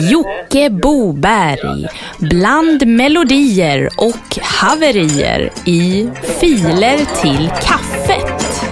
[0.00, 1.86] Jocke Boberg
[2.18, 6.08] bland melodier och haverier i
[6.40, 8.62] Filer till kaffet.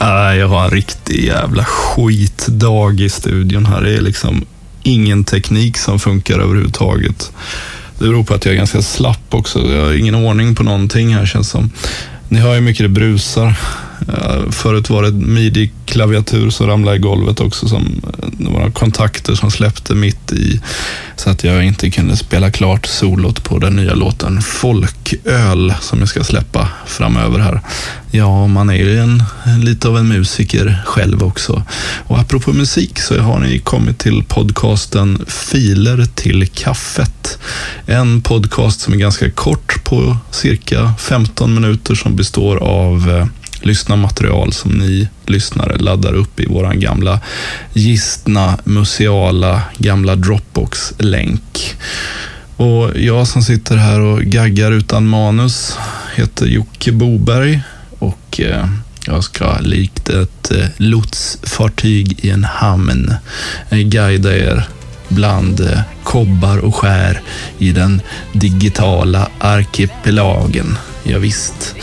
[0.00, 3.80] Äh, jag har en riktig jävla skitdag i studion här.
[3.82, 4.46] Det är liksom
[4.86, 7.32] ingen teknik som funkar överhuvudtaget.
[7.98, 9.72] Det beror på att jag är ganska slapp också.
[9.72, 11.70] Jag har ingen ordning på någonting här känns som.
[12.28, 13.54] Ni hör ju mycket det brusar.
[14.08, 17.68] Eh, förut var det midi-klaviatur som ramlade i golvet också.
[17.68, 20.60] Som eh, några kontakter som släppte mitt i.
[21.16, 26.08] Så att jag inte kunde spela klart solot på den nya låten Folköl som jag
[26.08, 27.60] ska släppa framöver här.
[28.10, 29.22] Ja, man är ju en,
[29.64, 31.62] lite av en musiker själv också.
[32.06, 37.38] Och apropå musik så har ni kommit till podcasten Filer till kaffet.
[37.86, 43.26] En podcast som är ganska kort på cirka 15 minuter som består av eh,
[43.66, 47.20] lyssnarmaterial som ni lyssnare laddar upp i våran gamla
[47.72, 51.76] gistna, museala, gamla Dropbox-länk.
[52.56, 55.78] Och jag som sitter här och gaggar utan manus
[56.14, 57.60] heter Jocke Boberg
[57.98, 58.66] och eh,
[59.06, 63.14] jag ska likt ett eh, lotsfartyg i en hamn
[63.70, 64.68] eh, guida er
[65.08, 65.70] bland
[66.02, 67.20] kobbar och skär
[67.58, 68.00] i den
[68.32, 70.78] digitala arkipelagen.
[71.02, 71.74] Ja, visst.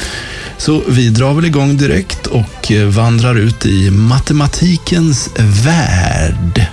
[0.66, 6.68] Så vi drar väl igång direkt och eh, vandrar ut i matematikens värld.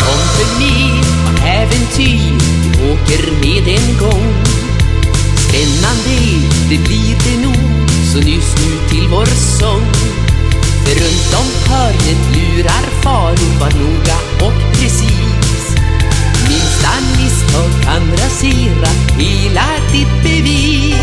[0.00, 4.34] Kom för med på äventyr, vi åker med en gång.
[5.36, 6.18] Spännande,
[6.68, 9.92] det blir det nog, så nys nu till vår sång.
[10.84, 14.65] För runt om hörnet lurar faror, var noga och
[17.56, 20.96] misstag kan rasera hela ditt bevis.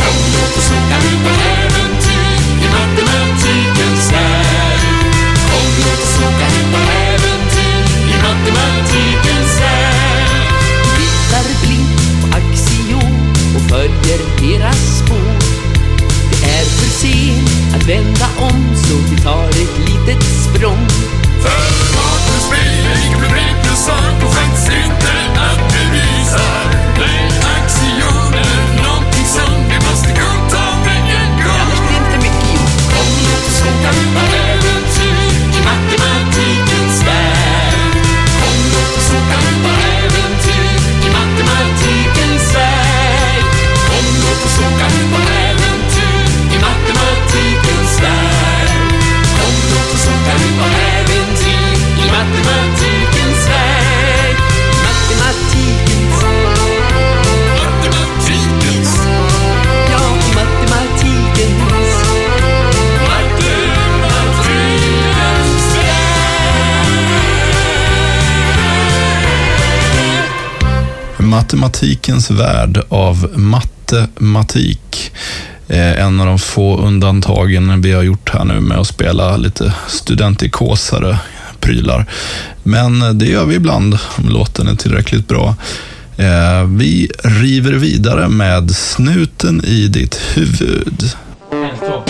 [0.00, 4.80] Kom, låt oss åka ut på äventyr i matematikens värld.
[5.50, 10.50] Kom, låt oss åka ut på äventyr i matematikens värld.
[10.96, 15.49] Tittar blint på axiom och följer deras spår.
[16.42, 20.88] Är för sen att vända om så vi tar ett litet språng.
[21.42, 21.60] För
[21.96, 26.46] matens spel är lika med plus sak och chans inte att bevisa.
[26.98, 27.89] Nej, axiom
[71.52, 75.12] Matematikens värld av matematik.
[75.68, 79.74] Eh, en av de få undantagen vi har gjort här nu med att spela lite
[79.88, 81.18] studentikosare
[81.60, 82.06] prylar.
[82.62, 85.54] Men det gör vi ibland om låten är tillräckligt bra.
[86.16, 91.12] Eh, vi river vidare med snuten i ditt huvud.
[91.50, 92.09] Du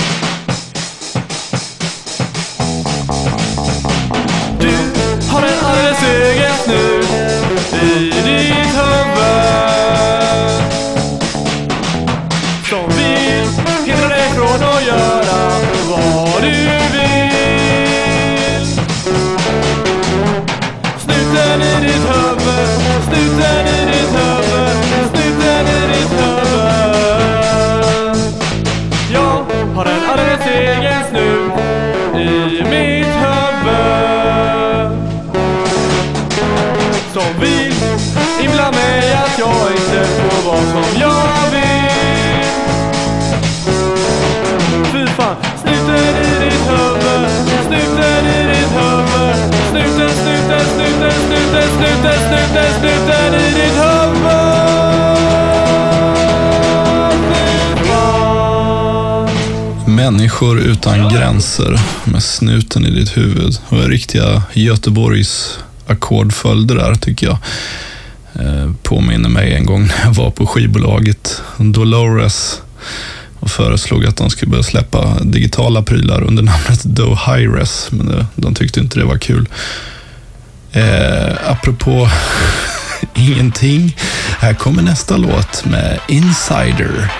[60.10, 63.58] Människor utan gränser med snuten i ditt huvud.
[63.68, 67.38] Och riktiga Göteborgs ackordföljder där tycker jag.
[68.44, 72.60] Eh, påminner mig en gång när jag var på skivbolaget Dolores
[73.40, 77.86] och föreslog att de skulle börja släppa digitala prylar under namnet Do-Hires.
[77.90, 79.48] men det, de tyckte inte det var kul.
[80.72, 82.08] Eh, apropå
[83.14, 83.96] ingenting,
[84.38, 87.10] här kommer nästa låt med Insider.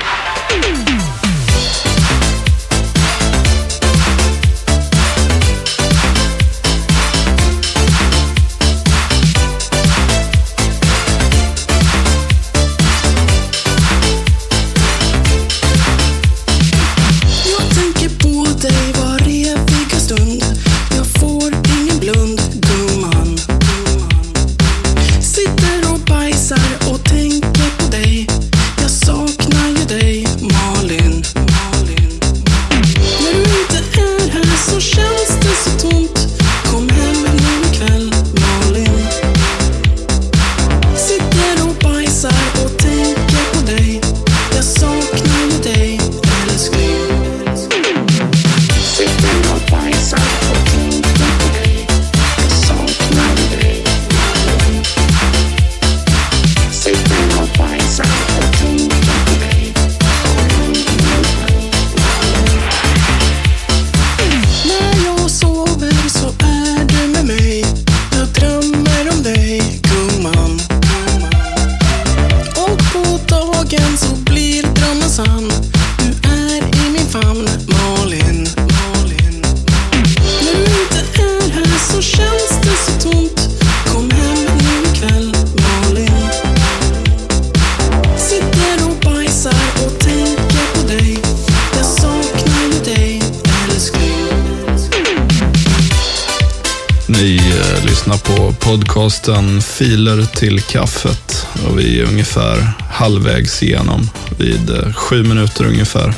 [98.51, 105.65] På podcasten Filer till kaffet och vi är ungefär halvvägs igenom vid eh, sju minuter
[105.65, 106.15] ungefär.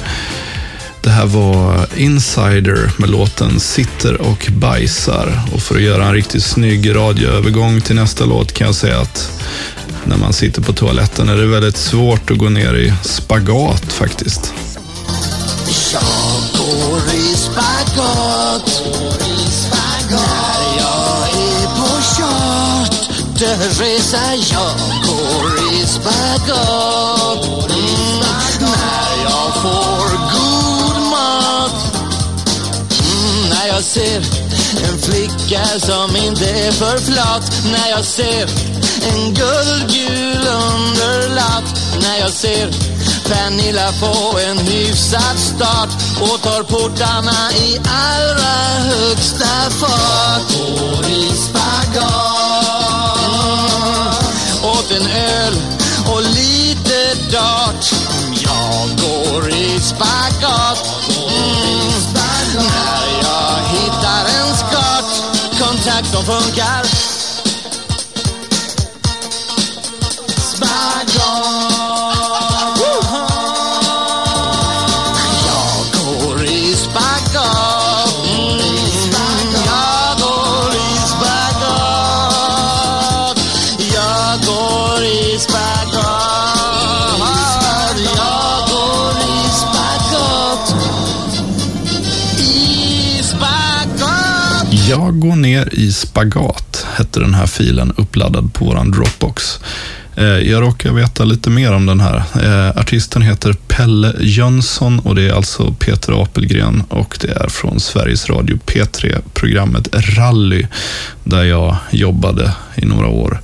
[1.01, 5.41] Det här var Insider med låten Sitter och bajsar.
[5.55, 9.43] Och för att göra en riktigt snygg radioövergång till nästa låt kan jag säga att
[10.05, 14.53] när man sitter på toaletten är det väldigt svårt att gå ner i spagat faktiskt.
[15.93, 16.03] Jag
[16.59, 18.42] går i spagat
[23.43, 27.45] charterresa Jag går i spagat.
[27.71, 28.21] Mm,
[28.61, 31.73] När jag får god mat.
[33.01, 34.17] Mm, När jag ser
[34.89, 37.53] en flicka som inte är för flat.
[37.73, 38.49] När jag ser
[39.09, 41.65] en guldgul underlapp
[42.01, 42.71] När jag ser
[43.25, 45.89] Pernilla få en hyfsad start.
[46.21, 48.55] Och tar portarna i allra
[48.95, 50.53] högsta fart.
[50.53, 52.22] Går i spagat
[54.93, 55.55] liten en öl
[56.07, 57.93] och lite dart.
[57.93, 60.87] Mm, jag går i spagat.
[61.09, 61.93] Mm.
[62.55, 66.92] När jag hittar en skart, kontakt som funkar.
[94.89, 99.61] Jag går ner i spagat, hette den här filen uppladdad på våran Dropbox.
[100.15, 102.23] Eh, jag råkar veta lite mer om den här.
[102.43, 107.81] Eh, artisten heter Pelle Jönsson och det är alltså Peter Apelgren och det är från
[107.81, 110.67] Sveriges Radio P3, programmet Rally,
[111.25, 113.41] där jag jobbade i några år.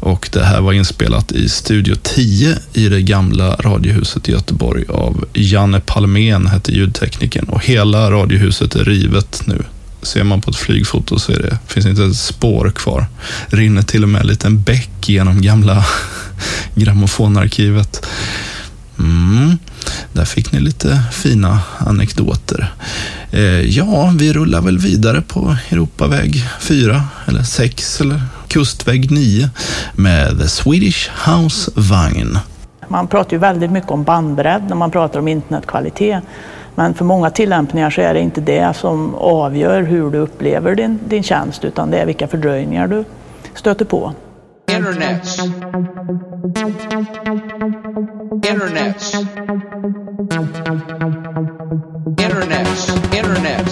[0.00, 5.24] Och det här var inspelat i Studio 10 i det gamla radiohuset i Göteborg av
[5.32, 7.44] Janne Palmén, hette ljudteknikern.
[7.44, 9.64] Och hela radiohuset är rivet nu.
[10.02, 13.06] Ser man på ett flygfoto så är det, finns inte ett spår kvar.
[13.46, 15.84] Rinner till och med en liten bäck genom gamla
[16.74, 18.06] grammofonarkivet.
[18.98, 19.58] Mm,
[20.12, 22.72] där fick ni lite fina anekdoter.
[23.30, 29.50] Eh, ja, vi rullar väl vidare på Europaväg 4 eller 6 eller kustväg 9
[29.94, 32.38] med The Swedish House Vagn.
[32.88, 36.22] Man pratar ju väldigt mycket om bandbredd när man pratar om internetkvalitet.
[36.80, 40.98] Men för många tillämpningar så är det inte det som avgör hur du upplever din,
[41.04, 43.04] din tjänst utan det är vilka fördröjningar du
[43.54, 44.12] stöter på.
[44.70, 45.38] Internets.
[48.32, 49.14] Internets.
[52.18, 52.88] Internets.
[53.14, 53.69] Internets.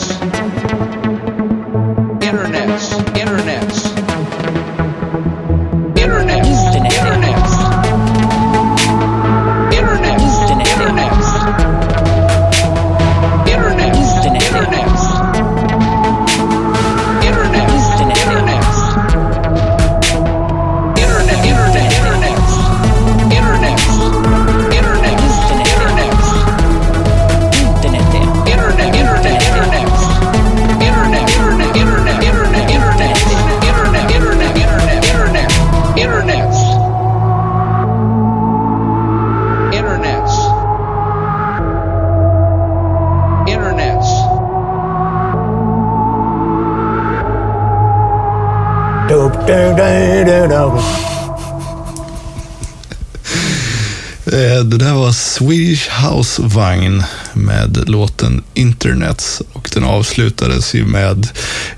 [54.33, 57.02] Eh, det där var Swedish House Vagn
[57.33, 61.28] med låten Internets och den avslutades ju med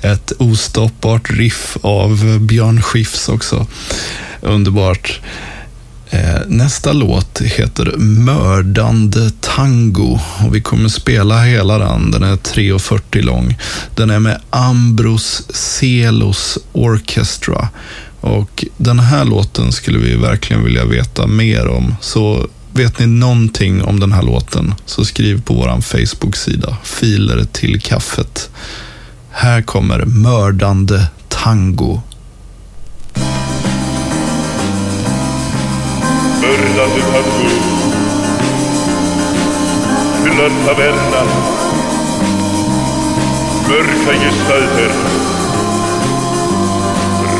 [0.02, 3.66] ett ostoppbart riff av Björn Skifs också.
[4.40, 5.20] Underbart.
[6.12, 12.10] Eh, nästa låt heter Mördande Tango och vi kommer spela hela den.
[12.10, 13.58] Den är 3.40 lång.
[13.94, 17.68] Den är med Ambros Celos Orchestra.
[18.20, 21.94] Och den här låten skulle vi verkligen vilja veta mer om.
[22.00, 27.80] Så vet ni någonting om den här låten så skriv på vår Facebook-sida Filer till
[27.80, 28.50] kaffet.
[29.30, 32.02] Här kommer Mördande Tango.
[36.40, 37.80] Mördande tango
[40.24, 41.26] Fyllar tavernan
[43.68, 44.90] Mörka gestalter.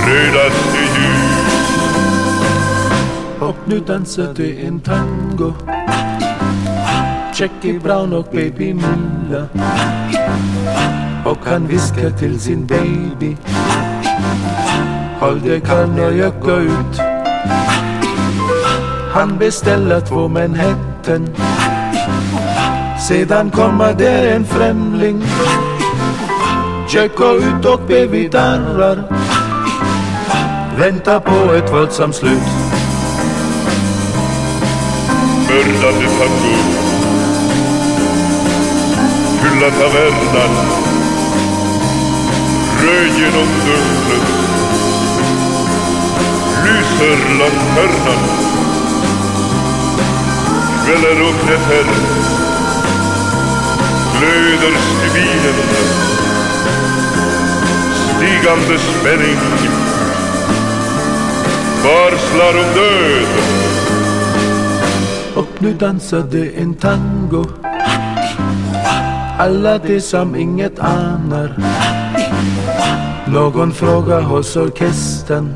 [0.07, 1.81] Rödaste ljus
[3.41, 5.53] Och nu dansar det en tango.
[7.35, 9.47] Jackie Brown och Baby Milla
[11.25, 13.37] Och han viskar till sin baby.
[15.21, 17.10] Håll dig kall när jag går ut
[19.13, 21.29] Han beställer två Manhattan.
[23.09, 25.23] Sedan kommer där en främling.
[26.89, 29.03] Jack går ut och baby darrar
[30.79, 32.43] Väntar på ett våldsamt slut.
[35.49, 36.57] Mördande tango
[39.43, 40.55] Fylla tavernan.
[42.83, 44.41] Röj genom dörren
[46.65, 48.50] Lyser lanternan
[50.85, 51.85] kvällen och nätter
[54.19, 55.55] Glöder stubinen
[58.17, 59.37] Stigande spänning
[61.85, 63.27] Varslar om död.
[65.35, 67.45] Och nu dansade en tango.
[69.39, 71.57] Alla de som inget anar.
[73.27, 75.55] Någon frågar hos orkestern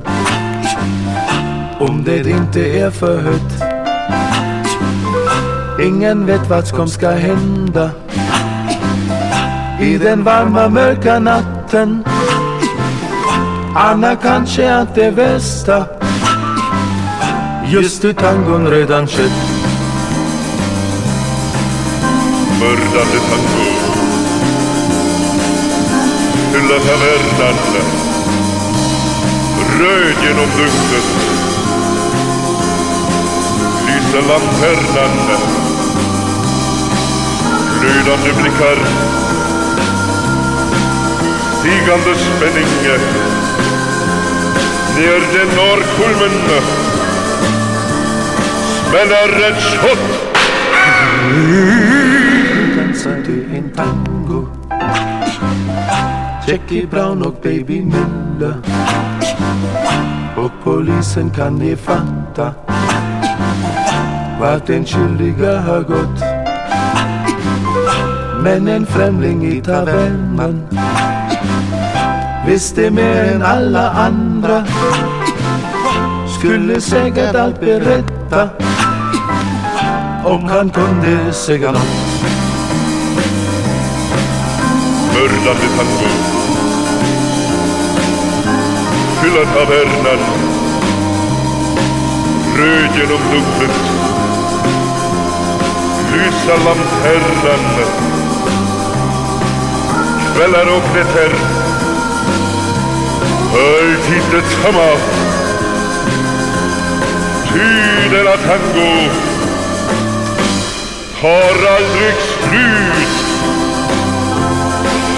[1.79, 3.64] Om det inte är för högt
[5.85, 7.91] Ingen vet vad som ska hända.
[9.81, 12.05] I den varma mörka natten.
[13.77, 15.87] Anna kanske att det bästa.
[17.67, 19.33] Just i tangon redan skett.
[22.61, 23.71] Mördande tango
[26.53, 27.55] Hylla tavernan.
[29.81, 31.35] Röd genom dunklet
[33.87, 35.64] Lyser lanternan
[37.85, 38.77] Glödande blickar.
[41.59, 42.67] Stigande spänning
[44.97, 46.61] Ner den norrkulmen.
[48.89, 50.35] Smäller ett skott.
[52.77, 54.49] Dansade en tango?
[56.47, 58.55] Jackie Brown och Baby Miller.
[60.37, 62.55] Och polisen kan ni fatta
[64.41, 66.44] Vart den skyldiga har gått
[68.45, 70.63] men en främling i tavernan.
[72.47, 74.65] Visste mer än alla andra.
[76.39, 78.49] Skulle säkert allt berätta
[80.25, 82.15] Om han kunde säga nåt
[85.15, 86.09] mördande tango
[89.23, 90.19] Fylla tavernan.
[92.57, 94.05] Röd genom dunklet
[96.13, 98.14] Lysa lanternan
[100.35, 101.35] Kvällar och nätter
[103.53, 104.91] Hör till detsamma
[107.55, 109.11] Ty denna tango.
[111.23, 113.15] Har aldrig slut.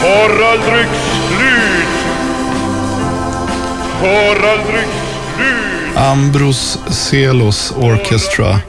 [0.02, 0.86] Har aldrig
[1.28, 1.96] slut.
[4.00, 4.86] Har aldrig
[5.36, 5.96] slut.
[5.96, 8.60] Ambros Celos Orchestra,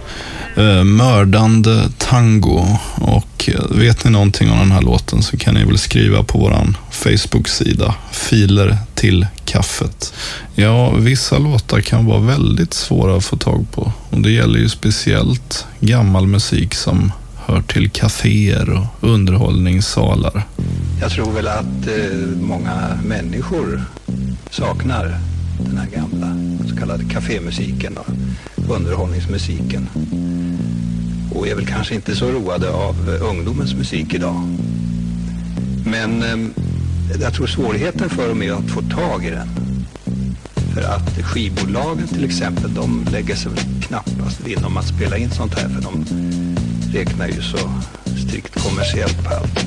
[0.56, 2.66] eh, Mördande Tango.
[3.01, 3.26] Och
[3.70, 7.96] vet ni någonting om den här låten så kan ni väl skriva på vår Facebook-sida,
[8.12, 10.13] Filer till kaffet.
[10.56, 13.92] Ja, vissa låtar kan vara väldigt svåra att få tag på.
[14.10, 20.44] Och det gäller ju speciellt gammal musik som hör till kaféer och underhållningssalar.
[21.01, 23.84] Jag tror väl att eh, många människor
[24.51, 25.20] saknar
[25.60, 26.38] den här gamla
[26.70, 29.89] så kallade kafémusiken och underhållningsmusiken.
[31.38, 34.58] Och är väl kanske inte så roade av eh, ungdomens musik idag.
[35.86, 36.53] Men ehm,
[37.22, 39.48] jag tror svårigheten för dem är att få tag i den.
[40.74, 45.32] För att skivbolagen till exempel, de lägger sig väl knappast vinn om att spela in
[45.32, 46.06] sånt här för de
[46.94, 47.58] räknar ju så
[48.27, 49.65] strikt kommersiellt på allt.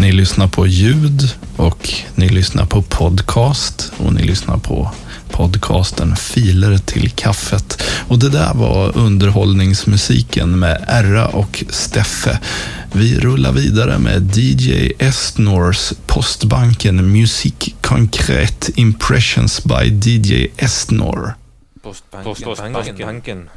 [0.00, 4.90] Ni lyssnar på ljud och ni lyssnar på podcast och ni lyssnar på
[5.30, 7.82] podcasten Filer till kaffet.
[8.08, 12.40] Och det där var underhållningsmusiken med Erra och Steffe.
[12.92, 21.34] Vi rullar vidare med DJ Estnors Postbanken Musik Konkret Impressions by DJ Estnor.
[21.82, 22.34] Postbanken.
[22.34, 23.50] Postbanken.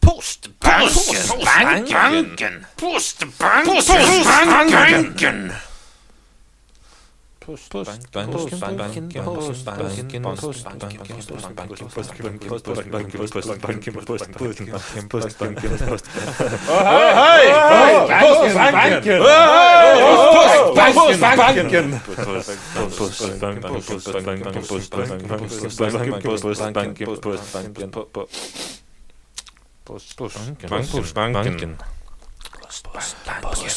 [0.00, 0.94] Postbanken.
[2.00, 2.66] Postbanken.
[2.76, 3.76] Postbanken.
[3.76, 5.52] Postbanken.
[8.12, 9.10] Banken.
[9.64, 10.28] Banken.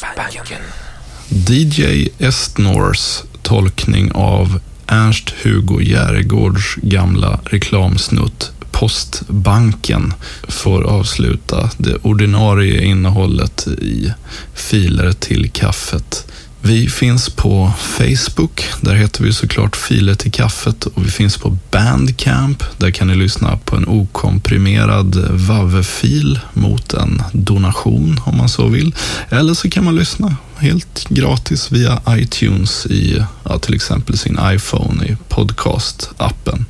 [0.00, 0.91] Banken.
[1.34, 10.14] DJ Estnors tolkning av Ernst-Hugo Järegårds gamla reklamsnutt Postbanken
[10.48, 14.12] får avsluta det ordinarie innehållet i
[14.54, 16.26] filer till kaffet.
[16.64, 18.64] Vi finns på Facebook.
[18.80, 22.64] Där heter vi såklart Filer till kaffet och vi finns på Bandcamp.
[22.78, 28.94] Där kan ni lyssna på en okomprimerad WAV-fil mot en donation om man så vill.
[29.30, 35.04] Eller så kan man lyssna helt gratis via iTunes i ja, till exempel sin iPhone
[35.04, 36.64] i podcast-appen.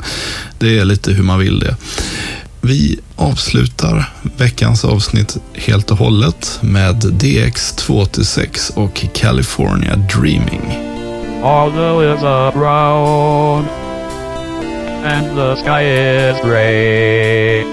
[0.58, 1.76] Det är lite hur man vill det.
[2.64, 10.60] Vi avslutar veckans avsnitt helt och hållet med DX286 och California Dreaming.
[11.42, 13.66] The hills are brown
[15.04, 17.64] and the sky is gray.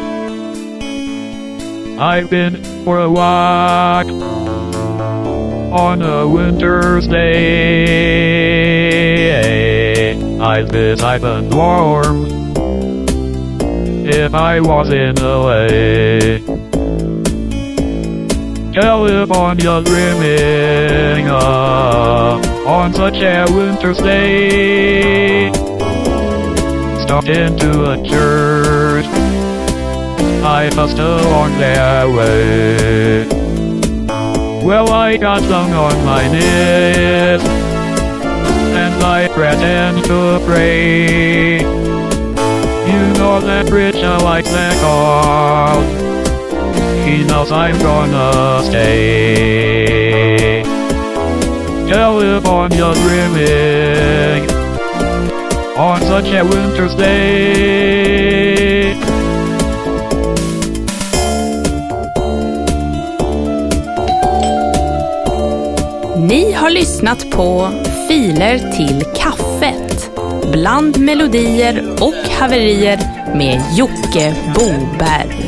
[1.99, 4.07] I've been for a walk
[5.71, 8.09] on a winter's day.
[10.41, 12.38] I'd be tight and warm
[14.09, 16.39] if I was in LA.
[18.73, 25.51] California dreaming up on such a winter's day.
[27.03, 29.05] Stopped into a church.
[30.43, 33.27] I passed along their way.
[34.63, 37.43] Well, I got down on my knees
[38.75, 41.59] and I pretend to pray.
[42.89, 45.81] You know that bridge I like that call.
[47.05, 50.63] He knows I'm gonna stay.
[51.87, 54.49] California dreaming
[55.77, 58.95] on such a winter's day.
[66.17, 67.69] Ni har lyssnat på
[68.07, 70.18] Filer till kaffet.
[70.51, 72.97] Bland melodier och haverier
[73.35, 75.38] med Jocke Boberg.